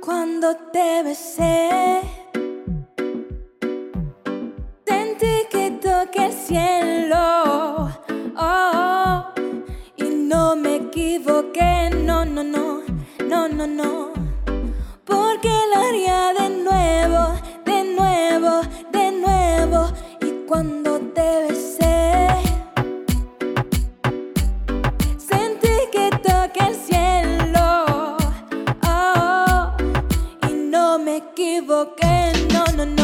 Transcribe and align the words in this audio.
Cuando 0.00 0.56
te 0.72 1.02
besé, 1.02 2.00
sentí 4.86 5.46
que 5.50 5.70
toqué 5.82 6.26
el 6.26 6.32
cielo. 6.32 7.90
Oh, 8.36 9.24
y 9.96 10.04
no 10.04 10.56
me 10.56 10.76
equivoqué, 10.76 11.90
no, 11.90 12.24
no, 12.24 12.42
no, 12.42 12.82
no, 13.28 13.48
no, 13.48 13.66
no. 13.66 14.12
Porque 15.04 15.52
lo 15.74 15.80
haría 15.80 16.32
de 16.32 16.48
nuevo, 16.64 17.34
de 17.66 17.84
nuevo, 17.84 18.60
de 18.92 19.12
nuevo. 19.12 19.92
Y 20.22 20.46
cuando 20.48 20.98
te 21.14 21.42
besé, 21.48 21.79
me 31.10 31.16
equivoqué, 31.16 32.32
no, 32.52 32.64
no, 32.76 32.86
no, 32.86 32.99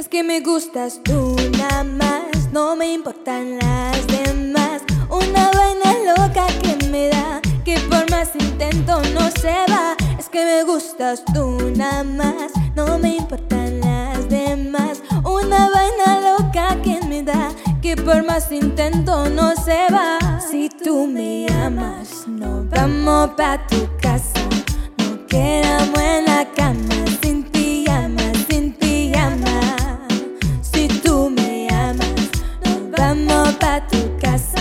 Es 0.00 0.08
que 0.08 0.22
me 0.22 0.40
gustas 0.40 0.98
tú 1.04 1.36
nada 1.58 1.84
más, 1.84 2.50
no 2.52 2.74
me 2.74 2.90
importan 2.94 3.58
las 3.58 4.06
demás. 4.06 4.80
Una 5.10 5.50
vaina 5.50 5.92
loca 6.16 6.46
que 6.62 6.88
me 6.88 7.08
da, 7.08 7.42
que 7.66 7.78
por 7.80 8.10
más 8.10 8.30
intento 8.34 9.02
no 9.12 9.30
se 9.30 9.52
va. 9.70 9.94
Es 10.18 10.30
que 10.30 10.42
me 10.42 10.62
gustas 10.62 11.22
tú 11.34 11.70
nada 11.76 12.02
más, 12.02 12.50
no 12.74 12.98
me 12.98 13.16
importan 13.16 13.80
las 13.80 14.26
demás. 14.30 15.02
Una 15.22 15.68
vaina 15.68 16.30
loca 16.30 16.80
que 16.82 16.98
me 17.06 17.22
da, 17.22 17.50
que 17.82 17.94
por 17.94 18.24
más 18.24 18.50
intento 18.50 19.28
no 19.28 19.54
se 19.54 19.86
va. 19.92 20.40
Si 20.40 20.70
tú 20.70 21.06
me 21.08 21.46
amas, 21.62 22.26
nos 22.26 22.66
vamos 22.70 23.32
pa' 23.36 23.66
tu 23.66 23.86
casa. 24.00 24.40
Nos 24.96 25.18
quedamos 25.28 26.00
en 26.00 26.24
la 26.24 26.46
cama, 26.56 26.89
pa' 33.60 33.80
tu 33.90 34.00
casa. 34.18 34.60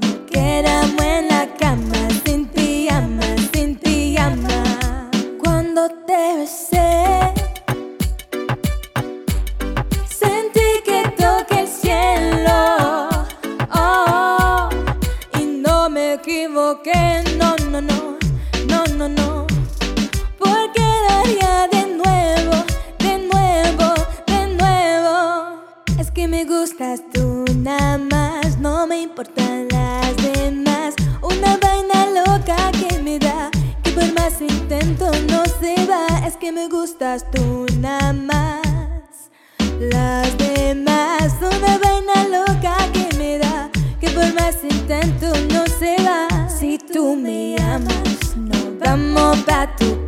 Nos 0.00 0.16
quedamos 0.30 1.02
en 1.02 1.28
la 1.28 1.46
cama, 1.62 2.00
sin 2.24 2.46
pijama, 2.46 3.22
sin 3.52 3.76
pijama. 3.76 5.10
Cuando 5.42 5.88
te 6.06 6.22
besé, 6.38 7.32
sentí 10.20 10.68
que 10.84 11.00
toqué 11.22 11.60
el 11.60 11.68
cielo. 11.68 13.08
Oh, 13.74 14.68
y 15.40 15.44
no 15.64 15.88
me 15.88 16.14
equivoqué, 16.14 17.22
no, 17.38 17.56
no, 17.70 17.80
no, 17.80 18.18
no, 18.70 18.80
no, 18.98 19.08
no. 19.08 19.46
Porque 20.38 20.84
lo 21.04 21.10
haría 21.20 21.68
de 21.74 21.82
nuevo, 22.00 22.56
de 22.98 23.14
nuevo, 23.30 23.88
de 24.26 24.42
nuevo. 24.60 25.16
Es 25.98 26.10
que 26.10 26.26
me 26.26 26.44
gustas 26.44 27.00
tú 27.12 27.31
nada 27.54 27.98
más, 27.98 28.58
no 28.58 28.86
me 28.86 29.02
importan 29.02 29.68
las 29.70 30.16
demás. 30.16 30.94
Una 31.22 31.56
vaina 31.58 32.06
loca 32.06 32.56
que 32.72 32.98
me 33.00 33.18
da, 33.18 33.50
que 33.82 33.90
por 33.90 34.12
más 34.14 34.40
intento 34.40 35.10
no 35.28 35.42
se 35.60 35.86
va. 35.86 36.06
Es 36.26 36.36
que 36.36 36.52
me 36.52 36.68
gustas 36.68 37.24
tú 37.30 37.66
nada 37.78 38.12
más. 38.12 39.30
Las 39.80 40.36
demás, 40.38 41.34
una 41.40 41.78
vaina 41.78 42.24
loca 42.28 42.76
que 42.92 43.16
me 43.16 43.38
da, 43.38 43.70
que 44.00 44.10
por 44.10 44.32
más 44.34 44.56
intento 44.62 45.32
no 45.52 45.64
se 45.78 45.96
va. 46.02 46.48
Si 46.48 46.78
tú 46.78 47.16
me 47.16 47.56
amas, 47.60 48.36
nos 48.36 48.78
vamos 48.78 49.38
pa' 49.40 49.74
tu 49.76 50.01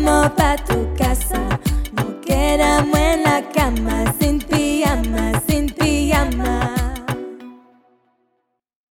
ánimo 0.00 0.34
pa' 0.34 0.56
tu 0.56 0.86
casa. 0.96 1.40
No 1.92 2.20
quedamos 2.20 2.98
en 2.98 3.22
la 3.22 3.42
cama. 3.52 4.19